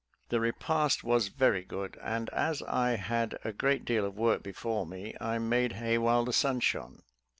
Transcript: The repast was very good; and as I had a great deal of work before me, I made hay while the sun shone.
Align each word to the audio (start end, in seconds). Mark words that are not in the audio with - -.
The 0.29 0.39
repast 0.39 1.03
was 1.03 1.27
very 1.27 1.63
good; 1.63 1.95
and 2.01 2.31
as 2.31 2.63
I 2.63 2.95
had 2.95 3.37
a 3.43 3.53
great 3.53 3.85
deal 3.85 4.03
of 4.03 4.17
work 4.17 4.41
before 4.41 4.83
me, 4.87 5.13
I 5.21 5.37
made 5.37 5.73
hay 5.73 5.99
while 5.99 6.25
the 6.25 6.33
sun 6.33 6.59
shone. 6.59 7.03